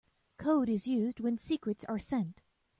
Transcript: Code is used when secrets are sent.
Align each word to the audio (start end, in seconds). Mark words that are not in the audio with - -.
Code 0.37 0.67
is 0.67 0.87
used 0.87 1.19
when 1.19 1.37
secrets 1.37 1.85
are 1.85 1.99
sent. 1.99 2.41